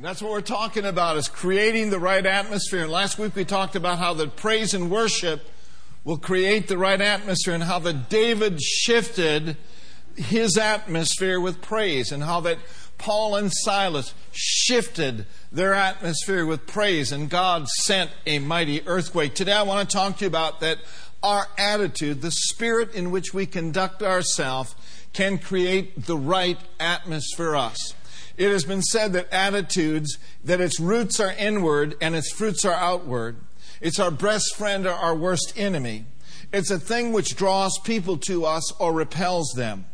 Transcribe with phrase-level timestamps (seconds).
[0.00, 2.82] That's what we're talking about is creating the right atmosphere.
[2.82, 5.42] And last week we talked about how the praise and worship
[6.04, 9.56] will create the right atmosphere and how that David shifted
[10.14, 12.58] his atmosphere with praise and how that
[12.96, 19.34] Paul and Silas shifted their atmosphere with praise and God sent a mighty earthquake.
[19.34, 20.78] Today I want to talk to you about that
[21.24, 24.76] our attitude, the spirit in which we conduct ourselves
[25.12, 27.94] can create the right atmosphere for us.
[28.38, 32.72] It has been said that attitudes, that its roots are inward and its fruits are
[32.72, 33.36] outward.
[33.80, 36.04] It's our best friend or our worst enemy.
[36.52, 39.86] It's a thing which draws people to us or repels them.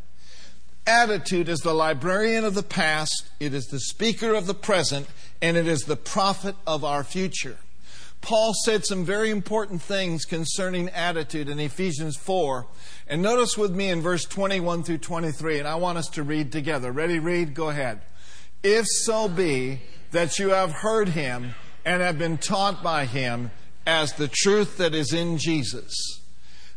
[0.86, 5.06] Attitude is the librarian of the past, it is the speaker of the present,
[5.40, 7.56] and it is the prophet of our future.
[8.20, 12.66] Paul said some very important things concerning attitude in Ephesians 4.
[13.06, 16.52] And notice with me in verse 21 through 23, and I want us to read
[16.52, 16.92] together.
[16.92, 17.54] Ready, read?
[17.54, 18.00] Go ahead.
[18.64, 19.82] If so be
[20.12, 21.54] that you have heard him
[21.84, 23.50] and have been taught by him
[23.86, 25.94] as the truth that is in Jesus,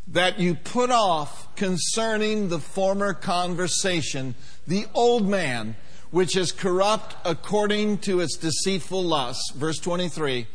[0.05, 4.35] that you put off concerning the former conversation
[4.67, 5.77] the old man,
[6.11, 9.51] which is corrupt according to its deceitful lusts.
[9.51, 10.45] Verse 23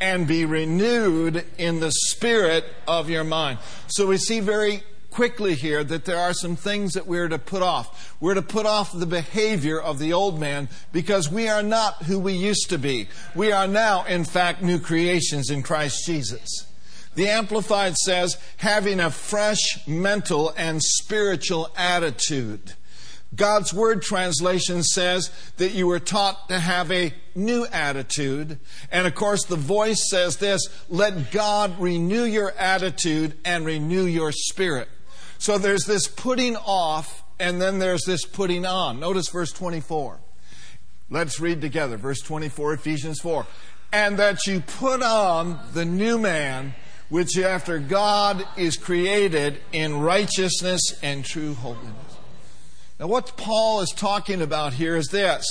[0.00, 3.58] and be renewed in the spirit of your mind.
[3.88, 4.84] So we see very
[5.18, 8.14] quickly here that there are some things that we're to put off.
[8.20, 12.20] We're to put off the behavior of the old man because we are not who
[12.20, 13.08] we used to be.
[13.34, 16.68] We are now, in fact, new creations in Christ Jesus.
[17.16, 22.74] The Amplified says, having a fresh mental and spiritual attitude.
[23.34, 28.60] God's Word translation says that you were taught to have a new attitude.
[28.92, 34.30] And of course, the voice says this let God renew your attitude and renew your
[34.30, 34.88] spirit.
[35.38, 39.00] So there's this putting off, and then there's this putting on.
[39.00, 40.18] Notice verse 24.
[41.10, 41.96] Let's read together.
[41.96, 43.46] Verse 24, Ephesians 4.
[43.92, 46.74] And that you put on the new man,
[47.08, 51.94] which after God is created in righteousness and true holiness.
[53.00, 55.46] Now, what Paul is talking about here is this.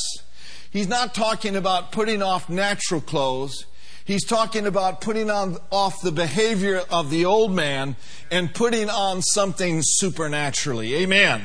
[0.69, 3.65] He's not talking about putting off natural clothes.
[4.07, 7.97] He's talking about putting on, off the behavior of the old man
[8.31, 10.95] and putting on something supernaturally.
[10.95, 11.43] Amen.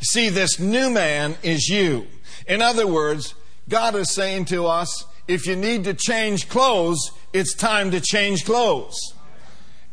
[0.00, 2.08] See, this new man is you.
[2.48, 3.36] In other words,
[3.68, 8.44] God is saying to us, if you need to change clothes, it's time to change
[8.44, 8.96] clothes.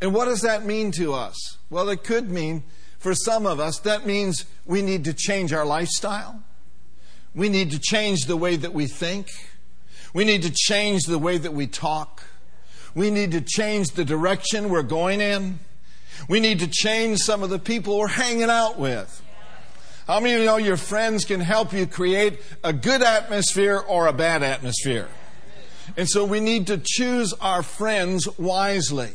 [0.00, 1.58] And what does that mean to us?
[1.70, 2.64] Well, it could mean,
[2.98, 6.42] for some of us, that means we need to change our lifestyle.
[7.36, 9.28] We need to change the way that we think.
[10.14, 12.22] We need to change the way that we talk.
[12.94, 15.58] We need to change the direction we're going in.
[16.28, 19.20] We need to change some of the people we're hanging out with.
[20.06, 24.06] How many of you know your friends can help you create a good atmosphere or
[24.06, 25.08] a bad atmosphere?
[25.96, 29.10] And so we need to choose our friends wisely.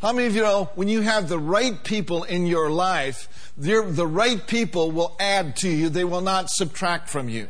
[0.00, 4.06] How many of you know when you have the right people in your life, the
[4.06, 7.48] right people will add to you, they will not subtract from you.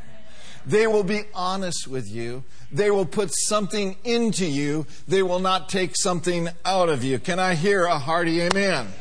[0.66, 2.44] They will be honest with you.
[2.70, 4.86] They will put something into you.
[5.08, 7.18] They will not take something out of you.
[7.18, 8.52] Can I hear a hearty amen?
[8.54, 8.92] amen?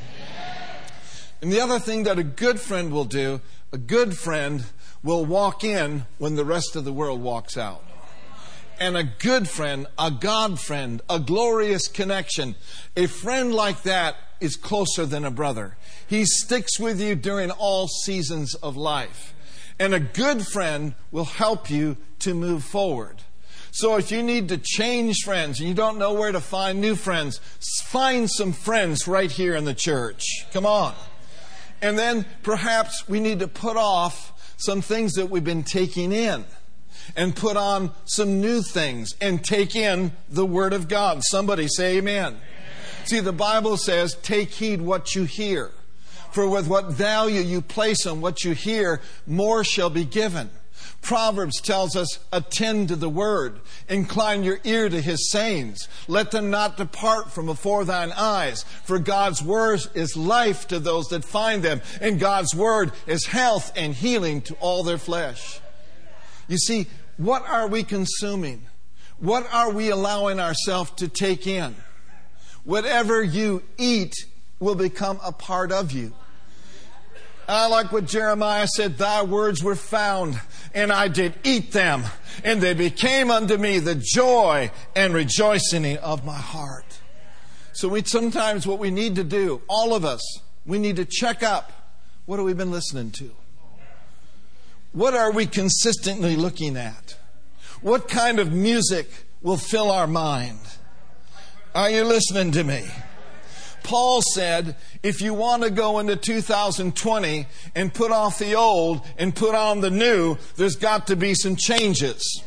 [1.42, 4.66] And the other thing that a good friend will do, a good friend
[5.03, 7.84] will walk in when the rest of the world walks out.
[8.80, 12.56] And a good friend, a God friend, a glorious connection,
[12.96, 15.75] a friend like that is closer than a brother.
[16.08, 19.34] He sticks with you during all seasons of life.
[19.80, 23.24] And a good friend will help you to move forward.
[23.72, 26.96] So if you need to change friends and you don't know where to find new
[26.96, 27.40] friends,
[27.84, 30.24] find some friends right here in the church.
[30.52, 30.96] Come on.
[31.82, 36.44] And then perhaps we need to put off some things that we've been taking in
[37.16, 41.22] and put on some new things and take in the Word of God.
[41.24, 42.34] Somebody say amen.
[42.34, 42.42] amen.
[43.06, 45.72] See, the Bible says, take heed what you hear.
[46.32, 50.50] For with what value you place on what you hear, more shall be given.
[51.02, 53.62] Proverbs tells us, attend to the word.
[53.88, 55.88] Incline your ear to his sayings.
[56.08, 58.64] Let them not depart from before thine eyes.
[58.84, 63.72] For God's word is life to those that find them, and God's word is health
[63.75, 65.62] and healing to all their flesh.
[66.48, 66.88] You see,
[67.18, 68.64] what are we consuming?
[69.20, 71.75] What are we allowing ourselves to take in?
[72.64, 74.14] Whatever you eat
[74.60, 76.14] will become a part of you.
[77.48, 80.40] I like what Jeremiah said, Thy words were found,
[80.74, 82.04] and I did eat them,
[82.44, 87.00] and they became unto me the joy and rejoicing of my heart.
[87.74, 90.22] So we sometimes what we need to do, all of us,
[90.66, 91.72] we need to check up.
[92.26, 93.32] What have we been listening to?
[94.92, 97.18] What are we consistently looking at?
[97.82, 99.10] What kind of music
[99.42, 100.60] will fill our mind?
[101.74, 102.86] Are you listening to me?
[103.84, 109.36] Paul said, if you want to go into 2020 and put off the old and
[109.36, 112.44] put on the new, there's got to be some changes.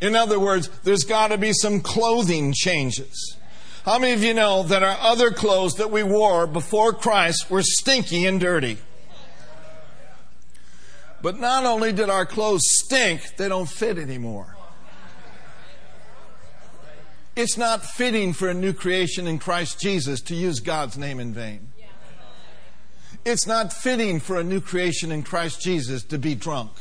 [0.00, 3.36] In other words, there's got to be some clothing changes.
[3.84, 7.62] How many of you know that our other clothes that we wore before Christ were
[7.62, 8.78] stinky and dirty?
[11.22, 14.57] But not only did our clothes stink, they don't fit anymore.
[17.38, 21.32] It's not fitting for a new creation in Christ Jesus to use God's name in
[21.32, 21.68] vain.
[23.24, 26.72] It's not fitting for a new creation in Christ Jesus to be drunk.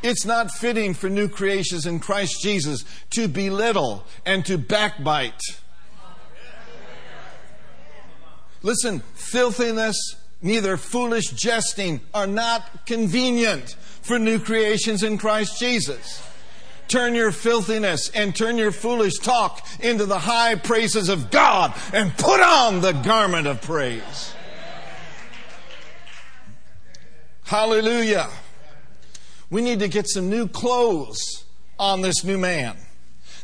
[0.00, 5.40] It's not fitting for new creations in Christ Jesus to belittle and to backbite.
[8.62, 9.96] Listen, filthiness,
[10.40, 13.70] neither foolish jesting are not convenient
[14.02, 16.22] for new creations in Christ Jesus.
[16.88, 22.16] Turn your filthiness and turn your foolish talk into the high praises of God and
[22.16, 24.32] put on the garment of praise.
[27.44, 28.28] Hallelujah.
[29.50, 31.44] We need to get some new clothes
[31.78, 32.76] on this new man.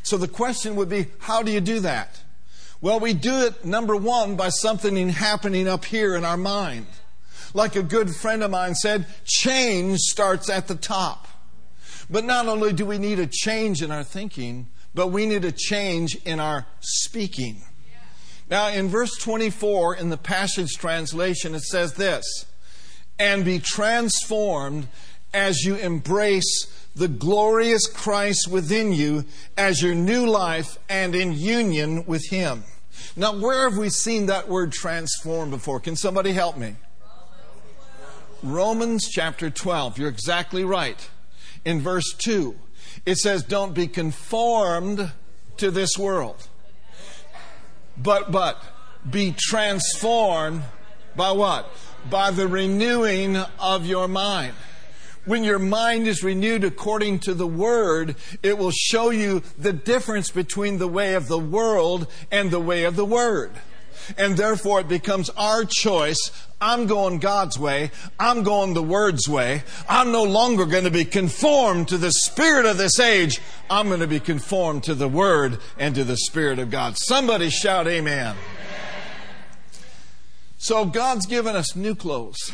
[0.03, 2.21] So the question would be, how do you do that?
[2.81, 6.87] Well, we do it, number one, by something happening up here in our mind.
[7.55, 11.29] Like a good friend of mine said, change starts at the top.
[12.13, 15.51] But not only do we need a change in our thinking, but we need a
[15.51, 17.63] change in our speaking.
[18.51, 22.45] Now, in verse 24 in the Passion translation, it says this
[23.19, 24.89] And be transformed
[25.33, 29.25] as you embrace the glorious Christ within you
[29.57, 32.65] as your new life and in union with Him.
[33.17, 35.81] Now, where have we seen that word transform before?
[35.81, 36.77] Can somebody help me?
[38.43, 39.97] Romans chapter 12.
[39.97, 41.09] You're exactly right.
[41.65, 42.57] In verse 2,
[43.07, 45.13] it says, Don't be conformed
[45.59, 46.49] to this world,
[47.97, 48.63] but, but,
[49.09, 50.63] be transformed
[51.17, 51.71] by what?
[52.11, 54.55] By the renewing of your mind.
[55.25, 60.31] When your mind is renewed according to the Word, it will show you the difference
[60.33, 63.53] between the way of the world and the way of the Word.
[64.17, 66.19] And therefore it becomes our choice.
[66.61, 67.91] I'm going God's way.
[68.19, 69.65] I'm going the Word's way.
[69.89, 73.41] I'm no longer going to be conformed to the Spirit of this age.
[73.69, 76.97] I'm going to be conformed to the Word and to the Spirit of God.
[76.97, 78.37] Somebody shout amen.
[80.59, 82.53] So God's given us new clothes.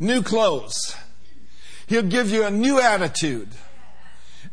[0.00, 0.96] New clothes.
[1.86, 3.48] He'll give you a new attitude.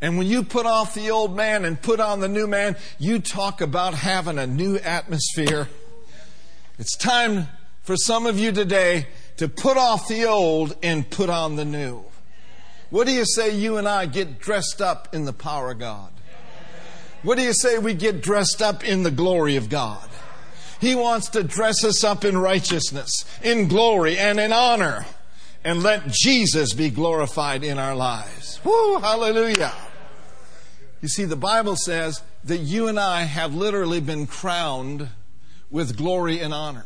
[0.01, 3.19] And when you put off the old man and put on the new man, you
[3.19, 5.69] talk about having a new atmosphere.
[6.80, 7.48] It's time
[7.83, 9.07] for some of you today
[9.38, 12.03] to put off the old and put on the new.
[12.89, 16.12] What do you say you and I get dressed up in the power of God?
[17.21, 20.09] What do you say we get dressed up in the glory of God?
[20.80, 23.12] He wants to dress us up in righteousness,
[23.44, 25.06] in glory, and in honor
[25.63, 28.59] and let Jesus be glorified in our lives.
[28.63, 29.71] Woo, hallelujah.
[31.01, 35.09] You see, the Bible says that you and I have literally been crowned
[35.71, 36.86] with glory and honor.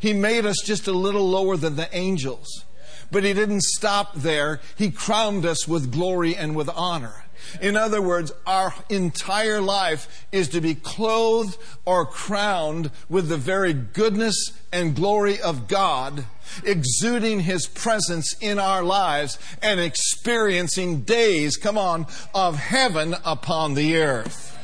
[0.00, 2.64] He made us just a little lower than the angels.
[3.10, 4.60] But he didn't stop there.
[4.76, 7.25] He crowned us with glory and with honor.
[7.60, 13.72] In other words, our entire life is to be clothed or crowned with the very
[13.72, 16.24] goodness and glory of God,
[16.64, 23.96] exuding His presence in our lives and experiencing days, come on, of heaven upon the
[23.96, 24.58] earth.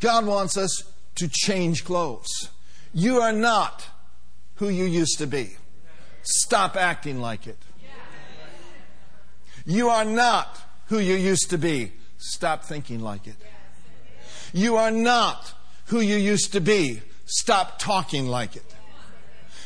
[0.00, 0.82] God wants us
[1.16, 2.50] to change clothes.
[2.92, 3.86] You are not
[4.56, 5.56] who you used to be.
[6.22, 7.58] Stop acting like it.
[9.64, 11.92] You are not who you used to be.
[12.18, 13.36] Stop thinking like it.
[14.52, 15.52] You are not
[15.86, 17.02] who you used to be.
[17.26, 18.74] Stop talking like it.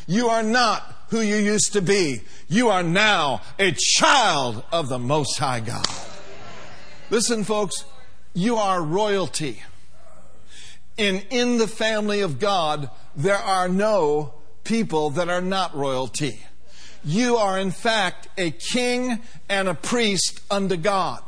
[0.06, 2.22] You are not who you used to be.
[2.48, 5.86] You are now a child of the Most High God.
[7.10, 7.84] Listen, folks,
[8.34, 9.62] you are royalty.
[10.98, 14.34] And in the family of God, there are no
[14.64, 16.40] people that are not royalty.
[17.04, 21.23] You are, in fact, a king and a priest unto God.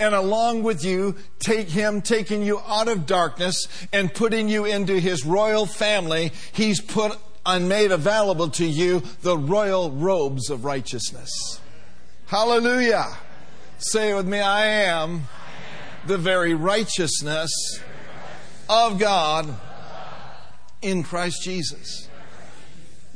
[0.00, 4.98] And along with you, take him, taking you out of darkness and putting you into
[4.98, 11.60] his royal family, he's put and made available to you the royal robes of righteousness.
[12.26, 13.06] Hallelujah.
[13.78, 15.28] Say with me, I am
[16.06, 17.50] the very righteousness
[18.68, 19.54] of God
[20.82, 22.05] in Christ Jesus.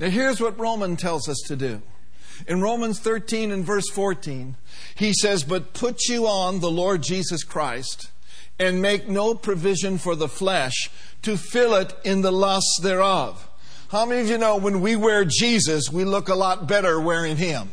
[0.01, 1.83] Now, here's what Roman tells us to do.
[2.49, 4.57] In Romans 13 and verse 14,
[4.95, 8.11] he says, But put you on the Lord Jesus Christ,
[8.59, 10.91] and make no provision for the flesh
[11.21, 13.47] to fill it in the lusts thereof.
[13.91, 17.37] How many of you know when we wear Jesus, we look a lot better wearing
[17.37, 17.71] Him?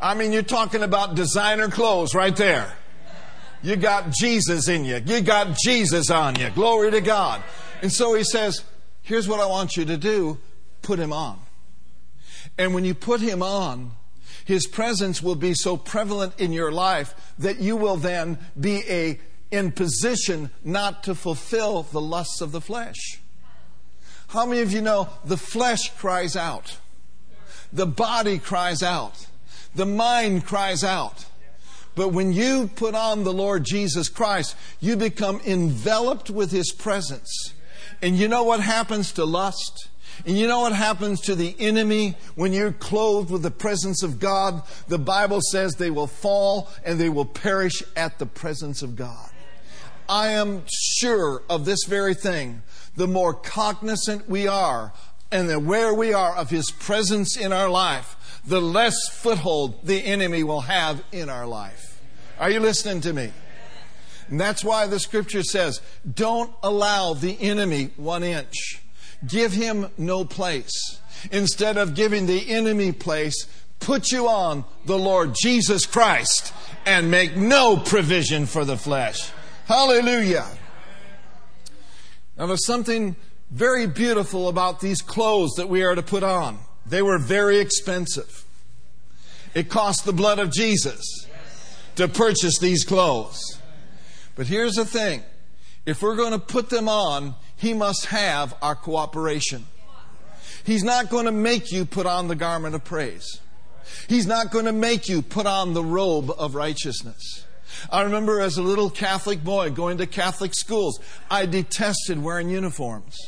[0.00, 2.72] I mean, you're talking about designer clothes right there.
[3.62, 5.02] You got Jesus in you.
[5.04, 6.48] You got Jesus on you.
[6.48, 7.42] Glory to God.
[7.82, 8.64] And so he says,
[9.02, 10.38] here's what I want you to do.
[10.82, 11.38] Put him on.
[12.58, 13.92] And when you put him on,
[14.44, 19.20] his presence will be so prevalent in your life that you will then be a,
[19.50, 23.20] in position not to fulfill the lusts of the flesh.
[24.28, 26.78] How many of you know the flesh cries out?
[27.72, 29.26] The body cries out.
[29.74, 31.26] The mind cries out.
[31.94, 37.52] But when you put on the Lord Jesus Christ, you become enveloped with His presence.
[38.02, 39.88] And you know what happens to lust?
[40.26, 44.18] And you know what happens to the enemy when you're clothed with the presence of
[44.18, 44.62] God?
[44.88, 49.30] The Bible says they will fall and they will perish at the presence of God.
[50.08, 52.62] I am sure of this very thing.
[52.96, 54.92] The more cognizant we are
[55.30, 60.42] and aware we are of His presence in our life, the less foothold the enemy
[60.42, 62.02] will have in our life.
[62.38, 63.32] Are you listening to me?
[64.30, 65.80] And that's why the scripture says,
[66.14, 68.80] don't allow the enemy one inch.
[69.26, 71.00] Give him no place.
[71.30, 73.46] Instead of giving the enemy place,
[73.80, 76.54] put you on the Lord Jesus Christ
[76.86, 79.30] and make no provision for the flesh.
[79.66, 80.46] Hallelujah.
[82.38, 83.16] Now there's something
[83.50, 86.58] very beautiful about these clothes that we are to put on.
[86.86, 88.44] They were very expensive.
[89.54, 91.26] It cost the blood of Jesus
[91.96, 93.59] to purchase these clothes.
[94.40, 95.22] But here's the thing
[95.84, 99.66] if we're going to put them on, He must have our cooperation.
[100.64, 103.42] He's not going to make you put on the garment of praise.
[104.08, 107.44] He's not going to make you put on the robe of righteousness.
[107.92, 113.18] I remember as a little Catholic boy going to Catholic schools, I detested wearing uniforms.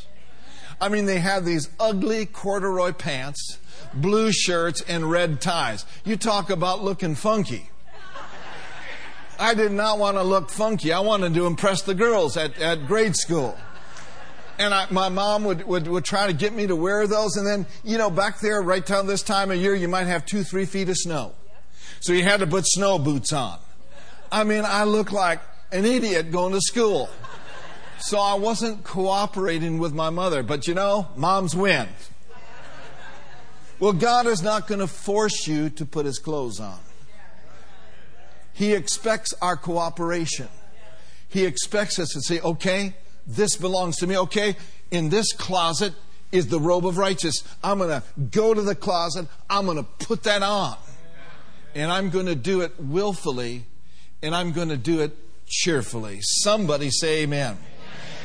[0.81, 3.59] I mean, they had these ugly corduroy pants,
[3.93, 5.85] blue shirts, and red ties.
[6.05, 7.69] You talk about looking funky.
[9.39, 10.93] I did not want to look funky.
[10.93, 13.57] I wanted to impress the girls at, at grade school.
[14.59, 17.37] And I, my mom would, would, would try to get me to wear those.
[17.37, 20.25] And then, you know, back there, right down this time of year, you might have
[20.25, 21.33] two, three feet of snow.
[21.99, 23.59] So you had to put snow boots on.
[24.31, 27.09] I mean, I looked like an idiot going to school.
[27.99, 30.43] So I wasn't cooperating with my mother.
[30.43, 31.87] But you know, moms win.
[33.79, 36.79] Well, God is not going to force you to put his clothes on.
[38.53, 40.47] He expects our cooperation.
[41.27, 42.93] He expects us to say, okay,
[43.25, 44.17] this belongs to me.
[44.17, 44.55] Okay,
[44.91, 45.93] in this closet
[46.31, 47.55] is the robe of righteousness.
[47.63, 49.27] I'm going to go to the closet.
[49.49, 50.77] I'm going to put that on.
[51.75, 53.65] And I'm going to do it willfully
[54.21, 55.15] and I'm going to do it
[55.47, 56.19] cheerfully.
[56.21, 57.57] Somebody say amen.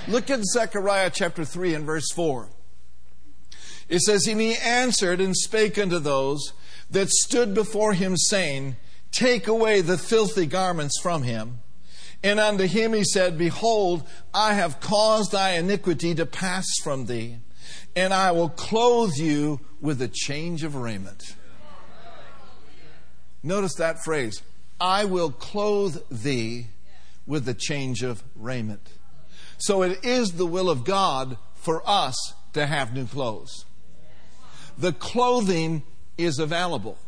[0.06, 2.48] Look at Zechariah chapter 3 and verse 4.
[3.88, 6.52] It says, And he answered and spake unto those
[6.90, 8.76] that stood before him, saying,
[9.10, 11.60] Take away the filthy garments from him.
[12.22, 17.38] And unto him he said, Behold, I have caused thy iniquity to pass from thee,
[17.94, 21.36] and I will clothe you with a change of raiment.
[23.42, 24.42] Notice that phrase
[24.80, 26.66] I will clothe thee
[27.26, 28.88] with a change of raiment.
[29.58, 32.16] So it is the will of God for us
[32.52, 33.64] to have new clothes.
[34.76, 35.82] The clothing
[36.16, 36.98] is available.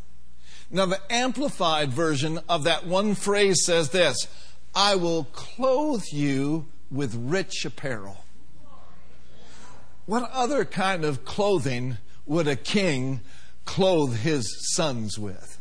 [0.70, 4.28] Now, the amplified version of that one phrase says this
[4.74, 8.24] I will clothe you with rich apparel.
[10.06, 13.20] What other kind of clothing would a king
[13.64, 15.58] clothe his sons with?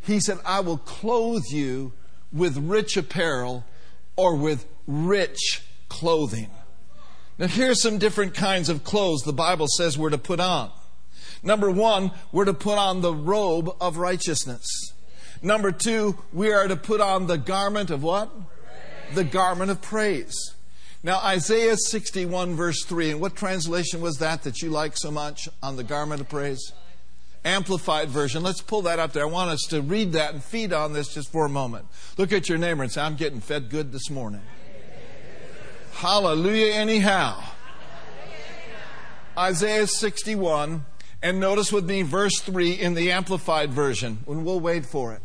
[0.00, 1.92] He said, I will clothe you
[2.32, 3.64] with rich apparel
[4.16, 6.50] or with rich clothing.
[7.38, 10.70] Now, here's some different kinds of clothes the Bible says we're to put on.
[11.42, 14.66] Number one, we're to put on the robe of righteousness.
[15.42, 18.30] Number two, we are to put on the garment of what?
[18.30, 19.14] Praise.
[19.14, 20.34] The garment of praise.
[21.02, 25.48] Now, Isaiah 61, verse 3, and what translation was that that you like so much
[25.62, 26.72] on the garment of praise?
[27.42, 28.42] Amplified version.
[28.42, 29.22] Let's pull that up there.
[29.22, 31.86] I want us to read that and feed on this just for a moment.
[32.18, 34.42] Look at your neighbor and say, I'm getting fed good this morning.
[35.92, 37.42] Hallelujah, anyhow.
[39.38, 40.84] Isaiah 61,
[41.22, 45.22] and notice with me verse 3 in the Amplified version, and we'll wait for it.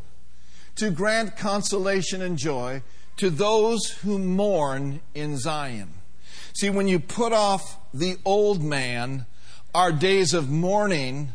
[0.77, 2.83] To grant consolation and joy
[3.17, 5.93] to those who mourn in Zion.
[6.53, 9.25] See, when you put off the old man,
[9.73, 11.31] our days of mourning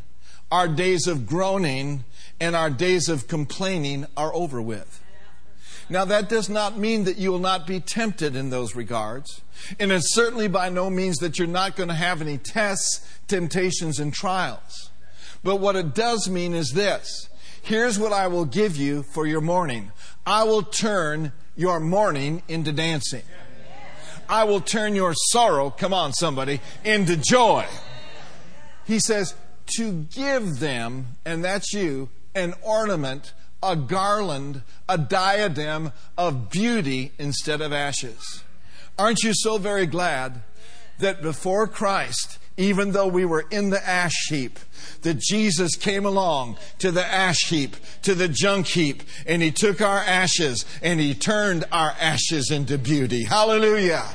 [0.50, 2.05] our days of groaning
[2.40, 5.00] and our days of complaining are over with.
[5.90, 9.42] Now, that does not mean that you will not be tempted in those regards.
[9.80, 13.99] And it's certainly by no means that you're not going to have any tests, temptations,
[13.99, 14.90] and trials.
[15.42, 17.28] But what it does mean is this
[17.62, 19.90] here's what I will give you for your mourning
[20.25, 23.23] I will turn your mourning into dancing.
[24.28, 27.66] I will turn your sorrow, come on, somebody, into joy.
[28.87, 29.35] He says,
[29.76, 33.32] to give them, and that's you, an ornament,
[33.62, 38.43] a garland, a diadem of beauty instead of ashes.
[38.99, 40.43] Aren't you so very glad
[40.99, 44.59] that before Christ, even though we were in the ash heap,
[45.02, 49.81] that Jesus came along to the ash heap, to the junk heap, and He took
[49.81, 53.25] our ashes and He turned our ashes into beauty.
[53.25, 54.07] Hallelujah.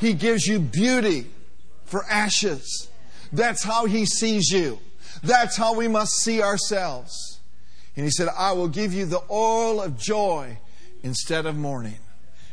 [0.00, 1.26] He gives you beauty
[1.84, 2.88] for ashes.
[3.32, 4.80] That's how He sees you.
[5.22, 7.35] That's how we must see ourselves.
[7.96, 10.58] And He said, I will give you the oil of joy
[11.02, 11.98] instead of mourning.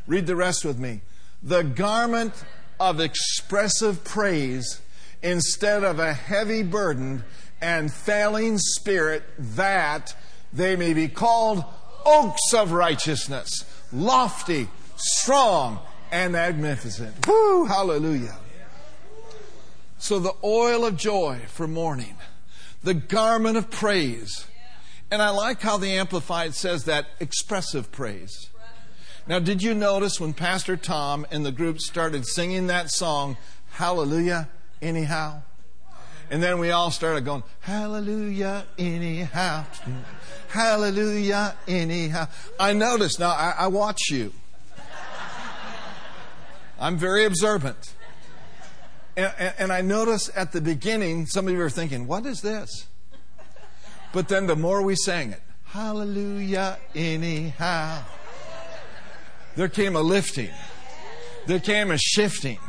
[0.08, 1.02] Read the rest with me.
[1.42, 2.34] The garment
[2.80, 4.82] of expressive praise
[5.22, 7.24] instead of a heavy burden
[7.62, 10.16] and failing spirit, that
[10.52, 11.64] they may be called
[12.06, 13.50] oaks of righteousness,
[13.94, 15.80] lofty, strong,
[16.12, 17.26] and magnificent.
[17.26, 17.66] Woo!
[17.66, 18.38] Hallelujah.
[19.98, 22.18] So the oil of joy for mourning,
[22.84, 24.46] the garment of praise.
[25.14, 28.50] And I like how the Amplified says that expressive praise.
[29.28, 33.38] Now, did you notice when Pastor Tom and the group started singing that song,
[33.74, 34.50] Hallelujah,
[34.82, 35.44] anyhow?
[36.32, 39.66] And then we all started going, Hallelujah, anyhow.
[40.48, 42.28] Hallelujah, anyhow.
[42.60, 44.34] I noticed, now I, I watch you.
[46.80, 47.94] I'm very observant.
[49.16, 52.42] And, and, and, I notice at the beginning, some of you are thinking, what is
[52.42, 52.88] this?
[54.14, 58.04] But then the more we sang it, Hallelujah, anyhow
[59.56, 60.52] there came a lifting,
[61.48, 62.60] there came a shifting.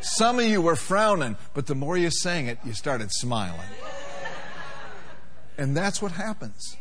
[0.00, 3.68] Some of you were frowning, but the more you sang it, you started smiling.
[5.56, 6.76] And that's what happens.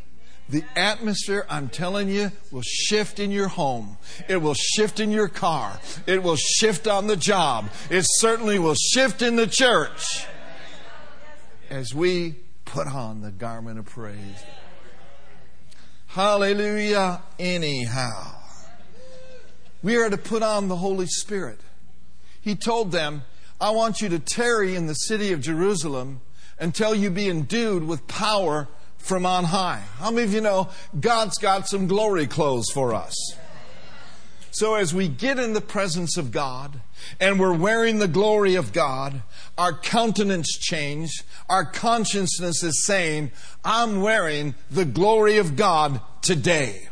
[0.49, 3.97] The atmosphere, I'm telling you, will shift in your home.
[4.29, 5.79] It will shift in your car.
[6.05, 7.69] It will shift on the job.
[7.89, 10.25] It certainly will shift in the church
[11.69, 12.35] as we
[12.67, 14.43] put on the garment of praise.
[16.07, 18.33] Hallelujah, anyhow.
[19.83, 21.59] We are to put on the Holy Spirit.
[22.41, 23.23] He told them,
[23.59, 26.21] I want you to tarry in the city of Jerusalem
[26.59, 29.83] until you be endued with power from on high.
[29.97, 33.15] How many of you know God's got some glory clothes for us?
[34.51, 36.81] So as we get in the presence of God
[37.19, 39.21] and we're wearing the glory of God,
[39.57, 43.31] our countenance change, our consciousness is saying,
[43.63, 46.89] I'm wearing the glory of God today.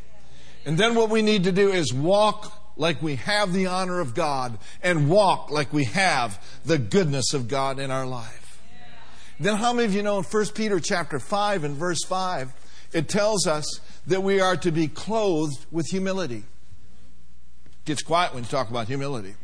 [0.66, 4.14] And then what we need to do is walk like we have the honor of
[4.14, 8.62] God and walk like we have the goodness of God in our life.
[9.40, 12.54] Then how many of you know in 1 Peter chapter 5 and verse 5,
[12.94, 16.44] it tells us that we are to be clothed with humility.
[17.66, 19.36] It gets quiet when you talk about humility.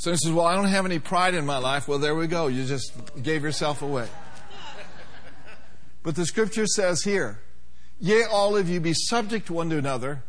[0.00, 1.86] So he says, Well, I don't have any pride in my life.
[1.86, 2.46] Well, there we go.
[2.46, 2.90] You just
[3.22, 4.08] gave yourself away.
[6.02, 7.40] But the scripture says here,
[7.98, 10.22] Yea, all of you be subject one to another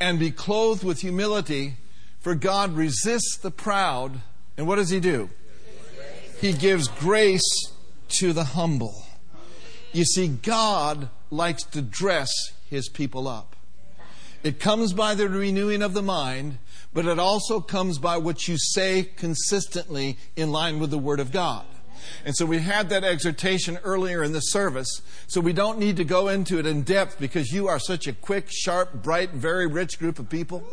[0.00, 1.74] and be clothed with humility,
[2.18, 4.22] for God resists the proud.
[4.56, 5.30] And what does He do?
[6.40, 7.70] He gives grace
[8.18, 9.04] to the humble.
[9.92, 12.32] You see, God likes to dress
[12.68, 13.54] His people up.
[14.42, 16.58] It comes by the renewing of the mind,
[16.92, 21.30] but it also comes by what you say consistently in line with the Word of
[21.30, 21.64] God.
[22.24, 25.02] And so we had that exhortation earlier in the service.
[25.28, 28.12] So we don't need to go into it in depth because you are such a
[28.12, 30.64] quick, sharp, bright, very rich group of people.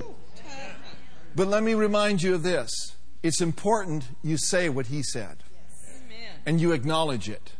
[1.35, 2.71] But let me remind you of this
[3.21, 5.43] it's important you say what he said
[6.45, 7.53] and you acknowledge it.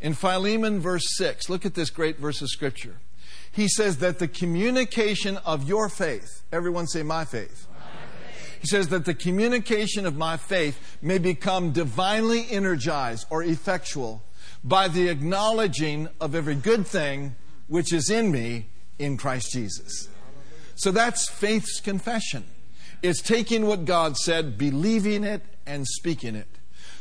[0.00, 2.96] In Philemon, verse 6, look at this great verse of Scripture.
[3.54, 7.68] He says that the communication of your faith, everyone say, my faith
[8.64, 14.24] he says that the communication of my faith may become divinely energized or effectual
[14.64, 17.36] by the acknowledging of every good thing
[17.68, 20.08] which is in me in Christ Jesus.
[20.76, 22.44] So that's faith's confession.
[23.02, 26.48] It's taking what God said, believing it, and speaking it.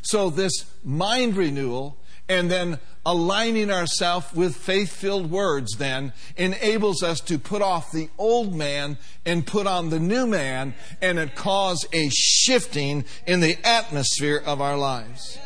[0.02, 1.98] So this mind renewal
[2.30, 8.10] and then aligning ourselves with faith filled words then enables us to put off the
[8.18, 13.58] old man and put on the new man, and it causes a shifting in the
[13.68, 15.38] atmosphere of our lives.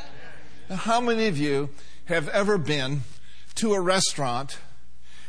[0.69, 1.69] Now, how many of you
[2.05, 3.01] have ever been
[3.55, 4.59] to a restaurant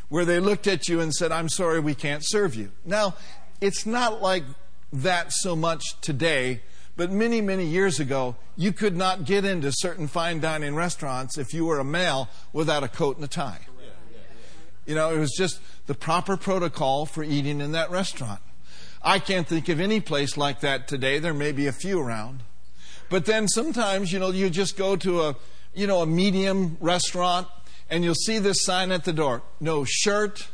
[0.08, 2.70] where they looked at you and said, I'm sorry, we can't serve you.
[2.84, 3.14] Now,
[3.60, 4.44] it's not like
[4.92, 6.60] that so much today,
[6.98, 11.54] but many, many years ago, you could not get into certain fine dining restaurants if
[11.54, 13.60] you were a male without a coat and a tie.
[14.84, 18.40] You know, it was just the proper protocol for eating in that restaurant.
[19.00, 21.20] I can't think of any place like that today.
[21.20, 22.42] There may be a few around.
[23.10, 25.36] But then sometimes, you know, you just go to a,
[25.74, 27.46] you know, a medium restaurant
[27.88, 30.48] and you'll see this sign at the door no shirt,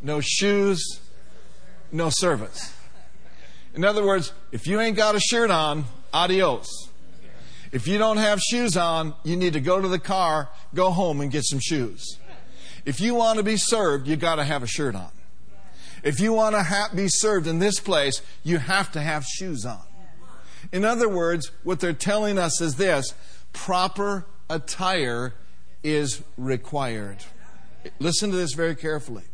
[0.00, 1.00] no shoes,
[1.92, 2.75] no service.
[3.76, 6.88] In other words, if you ain't got a shirt on, adios.
[7.72, 11.20] If you don't have shoes on, you need to go to the car, go home,
[11.20, 12.18] and get some shoes.
[12.86, 15.10] If you want to be served, you got to have a shirt on.
[16.02, 19.66] If you want to ha- be served in this place, you have to have shoes
[19.66, 19.82] on.
[20.72, 23.12] In other words, what they're telling us is this
[23.52, 25.34] proper attire
[25.82, 27.18] is required.
[27.98, 29.24] Listen to this very carefully.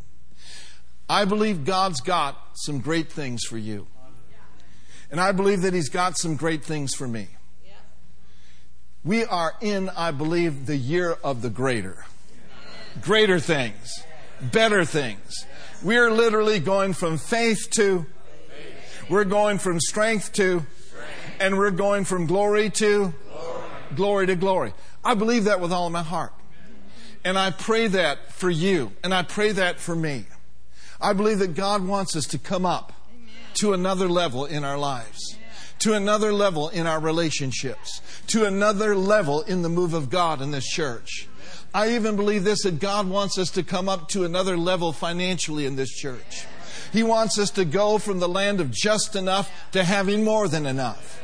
[1.07, 3.87] I believe God's got some great things for you.
[5.13, 7.27] And I believe that He's got some great things for me.
[9.03, 12.07] We are in, I believe, the year of the greater.
[12.99, 14.01] Greater things,
[14.41, 15.45] better things.
[15.83, 18.07] We are literally going from faith to,
[19.07, 20.65] we're going from strength to,
[21.39, 23.13] and we're going from glory to
[23.95, 24.73] glory to glory.
[25.05, 26.33] I believe that with all of my heart.
[27.23, 30.25] And I pray that for you, and I pray that for me.
[30.99, 32.93] I believe that God wants us to come up
[33.55, 35.37] to another level in our lives,
[35.79, 40.51] to another level in our relationships, to another level in the move of God in
[40.51, 41.27] this church.
[41.73, 45.65] I even believe this that God wants us to come up to another level financially
[45.65, 46.45] in this church.
[46.91, 50.67] He wants us to go from the land of just enough to having more than
[50.67, 51.19] enough.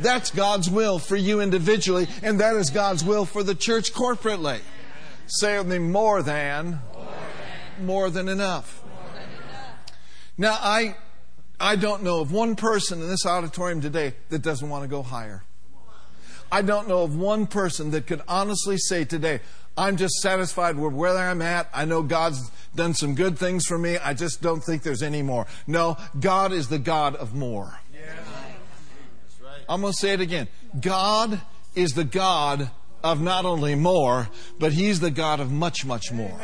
[0.00, 4.60] That's God's will for you individually, and that is God's will for the church corporately.
[5.26, 6.80] Say with me, more than,
[7.80, 8.82] more than, enough.
[10.36, 10.96] Now, I,
[11.60, 15.02] I don't know of one person in this auditorium today that doesn't want to go
[15.02, 15.42] higher.
[16.50, 19.40] I don't know of one person that could honestly say today,
[19.76, 21.68] I'm just satisfied with where I'm at.
[21.74, 23.98] I know God's done some good things for me.
[23.98, 25.46] I just don't think there's any more.
[25.66, 27.80] No, God is the God of more.
[29.68, 30.48] I'm going to say it again.
[30.80, 31.40] God
[31.74, 32.70] is the God
[33.04, 36.40] of not only more, but He's the God of much, much more.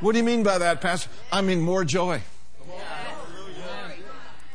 [0.00, 1.08] What do you mean by that, Pastor?
[1.30, 2.20] I mean more joy.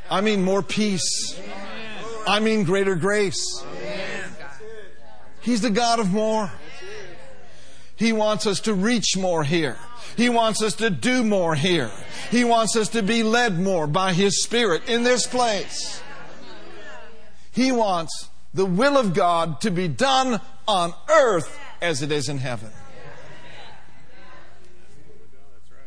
[0.10, 1.40] I mean more peace.
[2.28, 3.64] I mean greater grace.
[5.42, 6.52] He's the God of more.
[7.96, 9.78] He wants us to reach more here.
[10.16, 11.92] He wants us to do more here.
[12.30, 16.02] He wants us to be led more by His Spirit in this place.
[17.52, 22.40] He wants the will of God to be done on earth as it is in
[22.40, 22.72] heaven.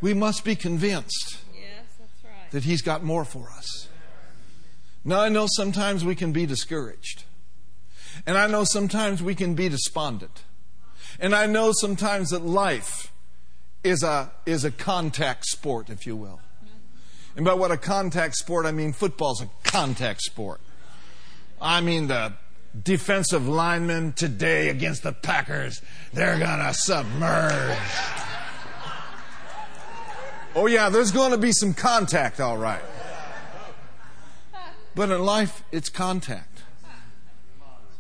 [0.01, 1.39] We must be convinced
[2.51, 3.90] that He's got more for us.
[5.05, 7.25] Now, I know sometimes we can be discouraged.
[8.27, 10.43] And I know sometimes we can be despondent.
[11.19, 13.13] And I know sometimes that life
[13.83, 16.41] is a, is a contact sport, if you will.
[17.37, 20.61] And by what a contact sport, I mean football's a contact sport.
[21.61, 22.35] I mean the
[22.83, 25.81] defensive linemen today against the Packers,
[26.13, 27.79] they're going to submerge.
[30.55, 32.83] Oh, yeah, there's going to be some contact, all right.
[34.95, 36.63] But in life, it's contact.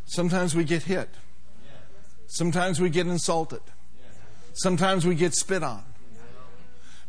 [0.06, 1.08] Sometimes we get hit.
[2.26, 3.62] Sometimes we get insulted.
[4.54, 5.84] Sometimes we get spit on.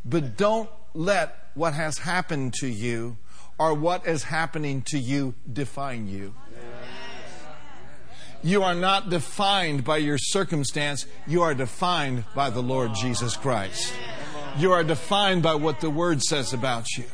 [0.05, 3.17] But don't let what has happened to you
[3.57, 6.33] or what is happening to you define you.
[8.43, 11.05] You are not defined by your circumstance.
[11.27, 13.93] You are defined by the Lord Jesus Christ.
[14.57, 17.05] You are defined by what the Word says about you.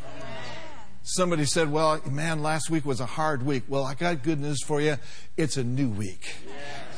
[1.10, 3.64] Somebody said, Well, man, last week was a hard week.
[3.70, 4.98] Well, I got good news for you.
[5.38, 6.36] It's a new week,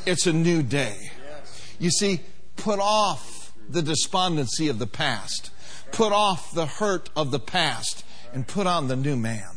[0.04, 1.12] it's a new day.
[1.78, 2.20] You see,
[2.56, 5.50] put off the despondency of the past,
[5.92, 9.48] put off the hurt of the past, and put on the new man.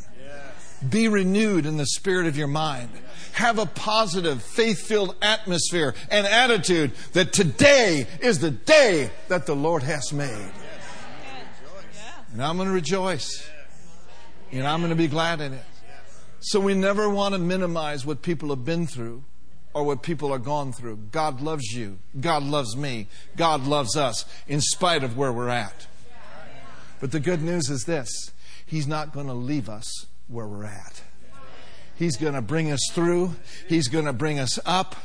[0.88, 2.90] Be renewed in the spirit of your mind
[3.32, 9.56] have a positive, faith filled atmosphere and attitude that today is the day that the
[9.56, 10.52] Lord has made.
[12.32, 13.44] And I'm going to rejoice.
[14.54, 15.64] And I'm going to be glad in it.
[16.38, 19.24] So we never want to minimize what people have been through
[19.72, 20.96] or what people are gone through.
[21.10, 21.98] God loves you.
[22.20, 23.08] God loves me.
[23.36, 25.88] God loves us in spite of where we're at.
[27.00, 28.30] But the good news is this
[28.64, 31.02] He's not going to leave us where we're at.
[31.96, 33.34] He's going to bring us through.
[33.68, 34.96] He's going to bring us up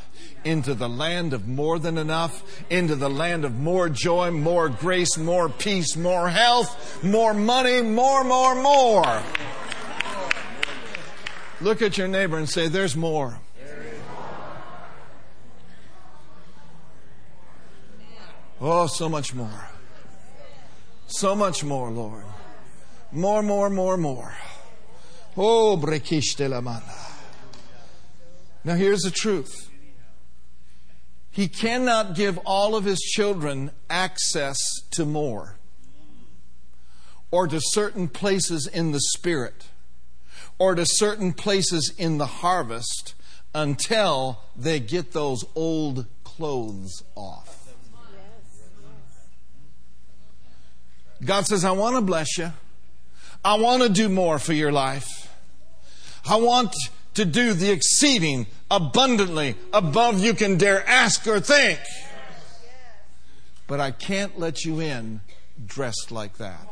[0.43, 5.17] into the land of more than enough, into the land of more joy, more grace,
[5.17, 9.21] more peace, more health, more money, more, more, more.
[11.61, 13.39] Look at your neighbor and say, There's more.
[18.61, 19.69] Oh, so much more.
[21.07, 22.25] So much more, Lord.
[23.11, 24.33] More, more, more, more.
[25.37, 26.83] Oh, brekish de la mana.
[28.63, 29.69] Now here's the truth.
[31.31, 34.57] He cannot give all of his children access
[34.91, 35.55] to more
[37.31, 39.67] or to certain places in the Spirit
[40.57, 43.13] or to certain places in the harvest
[43.53, 47.73] until they get those old clothes off.
[51.23, 52.51] God says, I want to bless you.
[53.43, 55.33] I want to do more for your life.
[56.27, 56.75] I want
[57.13, 61.79] to do the exceeding abundantly above you can dare ask or think.
[63.67, 65.21] But I can't let you in
[65.65, 66.67] dressed like that.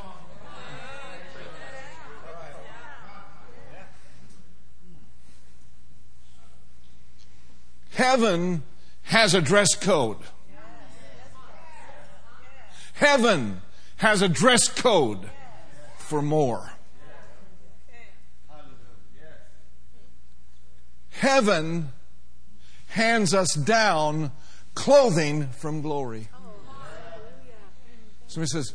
[7.92, 8.64] Heaven
[9.04, 10.18] has a dress code.
[12.94, 13.62] Heaven
[13.98, 15.30] has a dress code
[16.08, 16.72] for more.
[21.10, 21.90] Heaven
[22.88, 24.32] hands us down
[24.74, 26.30] clothing from glory.
[28.28, 28.74] Somebody says,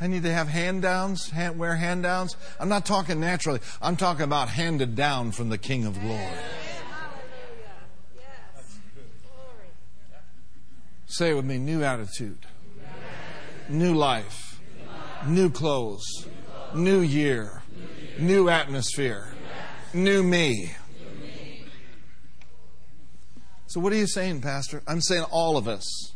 [0.00, 2.36] I need to have hand downs, hand, wear hand downs.
[2.60, 3.60] I'm not talking naturally.
[3.80, 6.26] I'm talking about handed down from the King of glory.
[11.06, 12.38] Say it with me new attitude,
[13.68, 14.47] new life,
[15.26, 16.26] new clothes,
[16.74, 17.62] new year,
[18.18, 19.28] new atmosphere,
[19.92, 20.74] new me.
[23.66, 24.82] So, what are you saying, Pastor?
[24.86, 26.14] I'm saying all of us.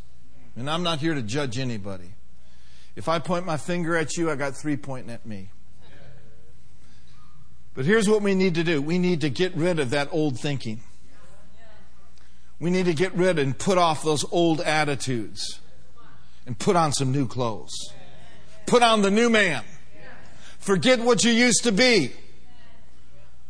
[0.56, 2.14] And I'm not here to judge anybody.
[2.94, 5.50] If I point my finger at you, I got three pointing at me.
[7.74, 10.38] But here's what we need to do we need to get rid of that old
[10.38, 10.80] thinking.
[12.60, 15.60] We need to get rid and put off those old attitudes
[16.46, 17.72] and put on some new clothes.
[18.66, 19.64] Put on the new man.
[20.58, 22.12] Forget what you used to be.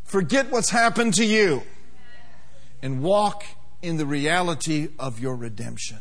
[0.05, 1.62] Forget what's happened to you.
[2.83, 3.44] And walk
[3.81, 5.98] in the reality of your redemption.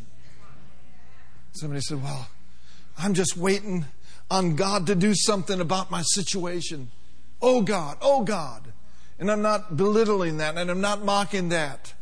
[1.53, 2.27] Somebody said, Well,
[2.97, 3.85] I'm just waiting
[4.29, 6.89] on God to do something about my situation.
[7.41, 8.71] Oh God, oh God.
[9.19, 11.93] And I'm not belittling that and I'm not mocking that.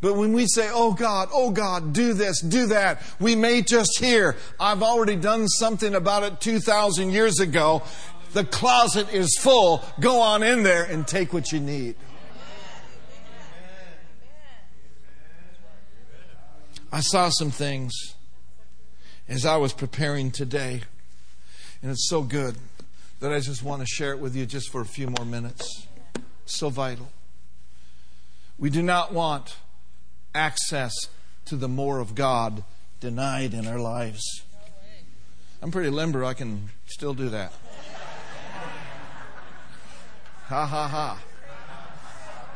[0.00, 3.98] But when we say, Oh God, oh God, do this, do that, we may just
[3.98, 7.82] hear, I've already done something about it 2,000 years ago.
[8.32, 9.82] The closet is full.
[10.00, 11.96] Go on in there and take what you need.
[16.92, 17.92] I saw some things
[19.28, 20.82] as I was preparing today,
[21.82, 22.56] and it's so good
[23.20, 25.86] that I just want to share it with you just for a few more minutes.
[26.44, 27.10] So vital.
[28.58, 29.56] We do not want
[30.36, 30.92] access
[31.46, 32.62] to the more of God
[33.00, 34.42] denied in our lives.
[35.62, 37.52] I'm pretty limber, I can still do that.
[40.44, 41.20] Ha ha ha.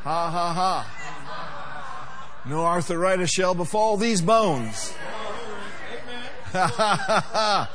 [0.03, 0.97] Ha ha ha.
[2.47, 4.93] No arthritis shall befall these bones.
[6.53, 7.71] Ha ha ha ha.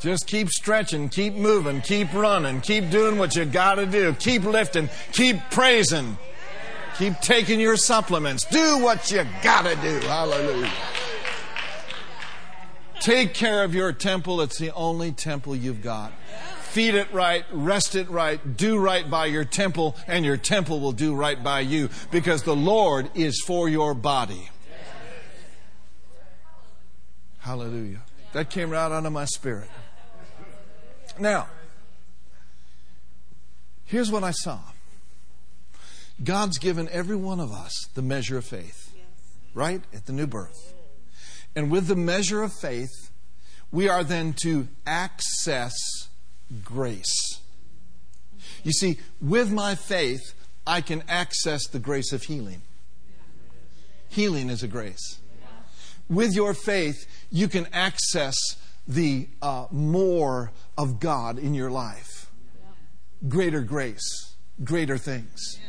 [0.00, 4.44] Just keep stretching, keep moving, keep running, keep doing what you got to do, keep
[4.44, 6.16] lifting, keep praising,
[7.00, 8.44] keep taking your supplements.
[8.44, 10.06] Do what you got to do.
[10.06, 10.70] Hallelujah.
[13.00, 14.42] Take care of your temple.
[14.42, 16.12] It's the only temple you've got
[16.70, 20.92] feed it right, rest it right, do right by your temple, and your temple will
[20.92, 24.50] do right by you because the Lord is for your body.
[27.40, 28.02] Hallelujah.
[28.34, 29.68] That came right out of my spirit.
[31.18, 31.48] Now,
[33.84, 34.60] here's what I saw
[36.22, 38.92] God's given every one of us the measure of faith,
[39.54, 39.82] right?
[39.94, 40.74] At the new birth.
[41.56, 43.10] And with the measure of faith,
[43.72, 45.74] we are then to access
[46.64, 47.40] grace.
[48.62, 50.34] You see, with my faith,
[50.66, 52.62] I can access the grace of healing.
[54.08, 55.18] Healing is a grace.
[56.08, 58.34] With your faith, you can access
[58.86, 62.30] the uh, more of God in your life.
[63.28, 65.60] Greater grace, greater things.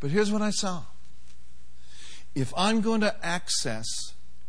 [0.00, 0.82] But here's what I saw.
[2.34, 3.86] If I'm going to access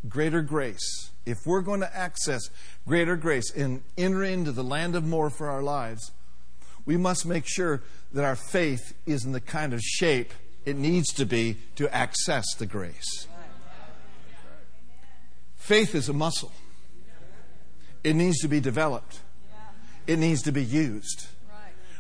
[0.08, 2.50] greater grace, if we're going to access
[2.88, 6.12] greater grace and enter into the land of more for our lives,
[6.86, 7.82] we must make sure
[8.14, 10.34] that our faith is in the kind of shape
[10.66, 13.28] it needs to be to access the grace.
[15.56, 16.52] Faith is a muscle.
[18.04, 19.20] It needs to be developed.
[20.08, 21.28] It needs to be used.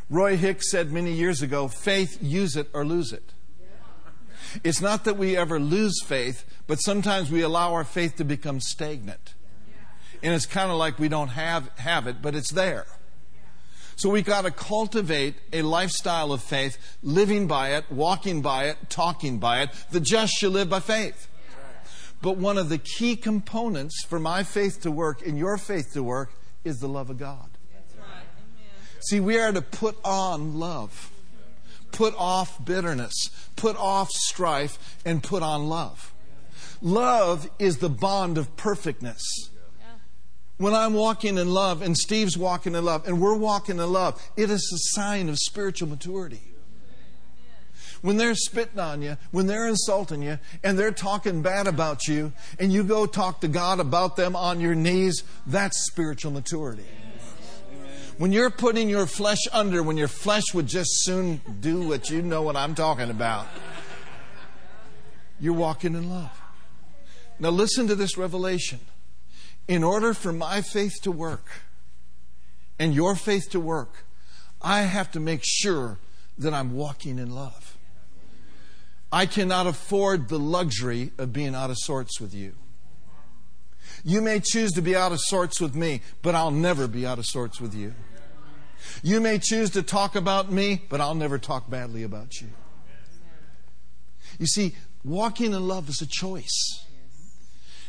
[0.09, 3.33] Roy Hicks said many years ago faith, use it or lose it.
[4.63, 8.59] It's not that we ever lose faith, but sometimes we allow our faith to become
[8.59, 9.33] stagnant.
[10.21, 12.85] And it's kind of like we don't have, have it, but it's there.
[13.95, 18.77] So we got to cultivate a lifestyle of faith, living by it, walking by it,
[18.89, 19.71] talking by it.
[19.91, 21.27] The just shall live by faith.
[22.21, 26.03] But one of the key components for my faith to work and your faith to
[26.03, 26.31] work
[26.63, 27.49] is the love of God.
[29.01, 31.11] See, we are to put on love,
[31.91, 36.13] put off bitterness, put off strife, and put on love.
[36.81, 39.49] Love is the bond of perfectness.
[40.57, 44.21] When I'm walking in love and Steve's walking in love and we're walking in love,
[44.35, 46.41] it is a sign of spiritual maturity
[48.01, 52.31] when they're spitting on you, when they're insulting you, and they're talking bad about you,
[52.57, 56.85] and you go talk to God about them on your knees, that's spiritual maturity.
[58.19, 62.21] When you're putting your flesh under, when your flesh would just soon do what you
[62.21, 63.47] know what I'm talking about,
[65.39, 66.37] you're walking in love.
[67.39, 68.81] Now, listen to this revelation.
[69.69, 71.45] In order for my faith to work
[72.77, 74.03] and your faith to work,
[74.61, 75.97] I have to make sure
[76.37, 77.77] that I'm walking in love.
[79.13, 82.55] I cannot afford the luxury of being out of sorts with you.
[84.03, 87.19] You may choose to be out of sorts with me, but I'll never be out
[87.19, 87.93] of sorts with you.
[89.03, 92.47] You may choose to talk about me, but I'll never talk badly about you.
[94.37, 96.85] You see, walking in love is a choice.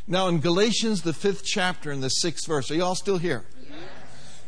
[0.06, 3.44] Now, in Galatians, the fifth chapter, and the sixth verse, are you all still here?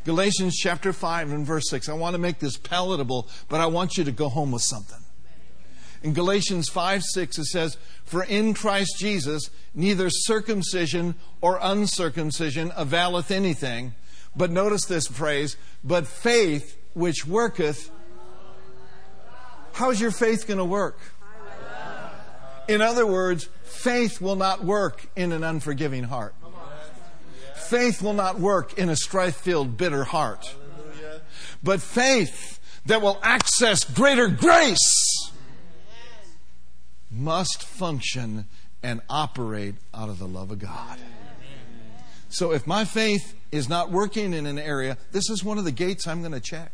[0.05, 1.89] Galatians chapter 5 and verse 6.
[1.89, 4.99] I want to make this palatable, but I want you to go home with something.
[6.03, 13.31] In Galatians 5 6, it says, For in Christ Jesus neither circumcision or uncircumcision availeth
[13.31, 13.95] anything.
[14.35, 17.91] But notice this phrase, but faith which worketh.
[19.73, 20.99] How's your faith going to work?
[22.69, 26.35] In other words, faith will not work in an unforgiving heart.
[27.55, 30.55] Faith will not work in a strife filled, bitter heart.
[31.63, 35.12] But faith that will access greater grace
[37.13, 38.47] must function
[38.83, 40.99] and operate out of the love of God.
[42.29, 45.73] So if my faith is not working in an area, this is one of the
[45.73, 46.73] gates I'm going to check.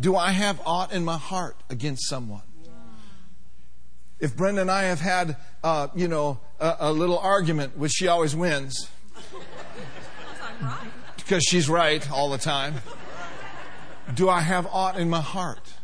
[0.00, 2.42] Do I have aught in my heart against someone?
[4.18, 8.08] If Brenda and I have had, uh, you know, a, a, little argument, which she
[8.08, 8.88] always wins,
[11.16, 12.76] because she's right all the time,
[14.14, 15.74] do I have aught in my heart?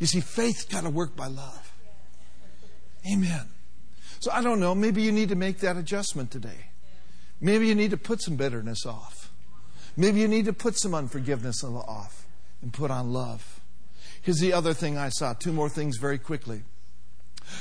[0.00, 1.59] You see, faith's got to work by love.
[3.06, 3.48] Amen.
[4.20, 4.74] So I don't know.
[4.74, 6.66] Maybe you need to make that adjustment today.
[7.40, 9.30] Maybe you need to put some bitterness off.
[9.96, 12.26] Maybe you need to put some unforgiveness off
[12.62, 13.60] and put on love.
[14.22, 15.32] Here's the other thing I saw.
[15.32, 16.62] Two more things very quickly.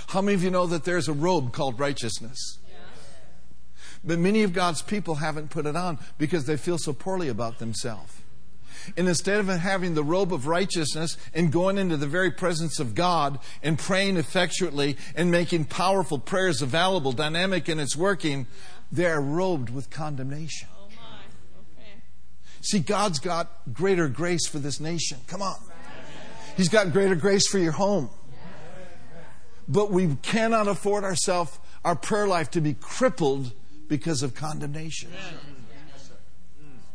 [0.08, 2.60] How many of you know that there's a robe called righteousness?
[4.04, 7.60] But many of God's people haven't put it on because they feel so poorly about
[7.60, 8.14] themselves.
[8.98, 12.96] And instead of having the robe of righteousness and going into the very presence of
[12.96, 18.48] God and praying effectually and making powerful prayers available, dynamic in its working,
[18.92, 20.68] they're robed with condemnation.
[20.76, 20.88] Oh,
[22.62, 25.20] See, God's got greater grace for this nation.
[25.28, 25.56] Come on.
[26.58, 28.10] He's got greater grace for your home.
[29.68, 33.54] But we cannot afford ourselves, our prayer life, to be crippled
[33.88, 35.10] because of condemnation.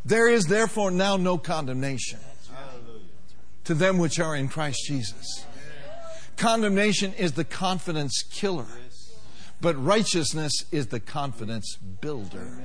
[0.04, 2.18] There is therefore now no condemnation
[3.64, 5.46] to them which are in Christ Jesus.
[6.36, 8.66] Condemnation is the confidence killer,
[9.60, 12.60] but righteousness is the confidence builder.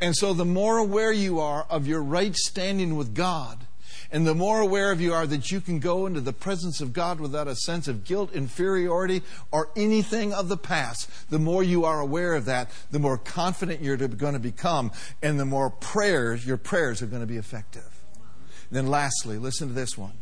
[0.00, 3.66] And so, the more aware you are of your right standing with God,
[4.12, 6.92] and the more aware of you are that you can go into the presence of
[6.92, 11.86] God without a sense of guilt, inferiority, or anything of the past, the more you
[11.86, 14.92] are aware of that, the more confident you're going to become,
[15.22, 17.88] and the more prayers, your prayers are going to be effective.
[18.68, 20.18] And then lastly, listen to this one.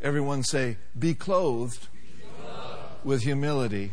[0.00, 3.04] Everyone say, be clothed, be clothed.
[3.04, 3.92] with humility.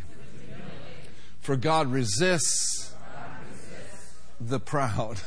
[1.40, 4.14] For God resists, God resists.
[4.40, 5.20] the proud.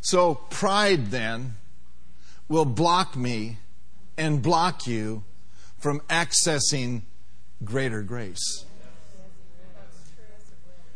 [0.00, 1.54] So, pride then
[2.50, 3.56] will block me
[4.18, 5.24] and block you
[5.78, 7.02] from accessing
[7.64, 8.66] greater grace.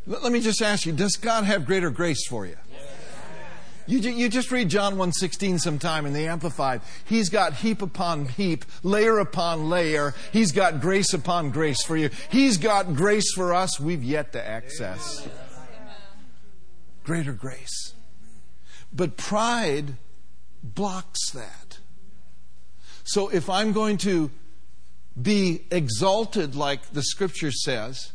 [0.06, 2.56] Let me just ask you, does God have greater grace for you?
[3.86, 6.80] You, you just read John 1.16 sometime in the Amplified.
[7.04, 10.14] He's got heap upon heap, layer upon layer.
[10.32, 12.10] He's got grace upon grace for you.
[12.30, 15.28] He's got grace for us we've yet to access.
[17.04, 17.94] Greater grace.
[18.92, 19.96] But pride
[20.64, 21.78] blocks that.
[23.04, 24.30] So if I'm going to
[25.20, 28.12] be exalted like the scripture says,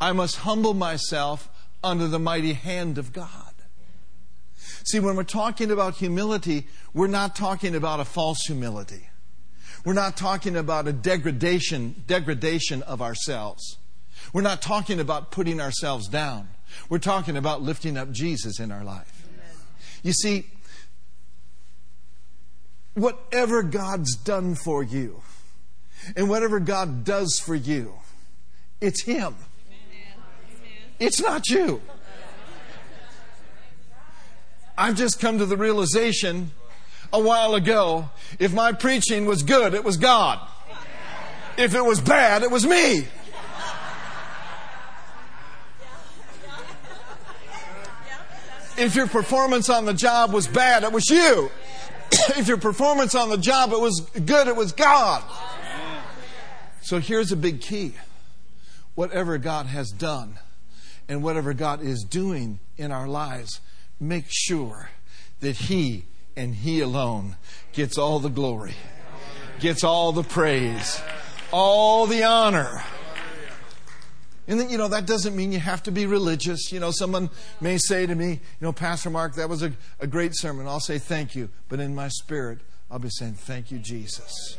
[0.00, 1.48] I must humble myself
[1.82, 3.54] under the mighty hand of God.
[4.84, 9.08] See, when we're talking about humility, we're not talking about a false humility.
[9.84, 13.78] We're not talking about a degradation, degradation of ourselves.
[14.32, 16.48] We're not talking about putting ourselves down.
[16.88, 19.26] We're talking about lifting up Jesus in our life.
[20.02, 20.46] You see,
[22.96, 25.22] whatever God's done for you
[26.16, 27.92] and whatever God does for you,
[28.80, 29.36] it's Him.
[30.98, 31.82] It's not you.
[34.78, 36.50] I've just come to the realization
[37.12, 40.40] a while ago if my preaching was good, it was God.
[41.58, 43.06] If it was bad, it was me.
[48.78, 51.50] If your performance on the job was bad, it was you.
[52.30, 55.22] If your performance on the job it was good, it was God.
[56.82, 57.94] So here's a big key.
[58.94, 60.38] Whatever God has done
[61.08, 63.60] and whatever God is doing in our lives,
[64.00, 64.90] make sure
[65.40, 66.04] that He
[66.36, 67.36] and He alone
[67.72, 68.74] gets all the glory,
[69.60, 71.00] gets all the praise,
[71.52, 72.82] all the honor.
[74.48, 76.70] And then, you know, that doesn't mean you have to be religious.
[76.70, 77.30] You know, someone
[77.60, 80.68] may say to me, you know, Pastor Mark, that was a, a great sermon.
[80.68, 81.50] I'll say thank you.
[81.68, 84.58] But in my spirit, I'll be saying, thank you, Jesus.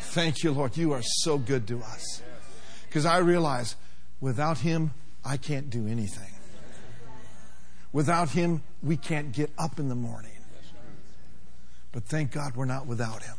[0.00, 0.76] Thank you, Lord.
[0.76, 2.22] You are so good to us.
[2.88, 3.76] Because I realize
[4.20, 4.92] without Him,
[5.24, 6.32] I can't do anything.
[7.92, 10.32] Without Him, we can't get up in the morning.
[11.92, 13.36] But thank God we're not without Him.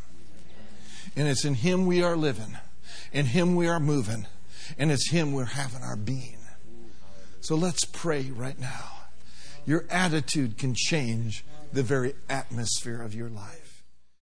[1.16, 2.58] And it's in Him we are living,
[3.12, 4.26] in Him we are moving,
[4.78, 6.38] and it's Him we're having our being.
[7.42, 8.92] So let's pray right now.
[9.66, 11.44] Your attitude can change
[11.74, 13.61] the very atmosphere of your life.